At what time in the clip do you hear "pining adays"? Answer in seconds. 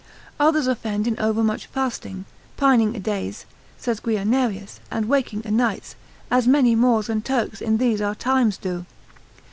2.57-3.45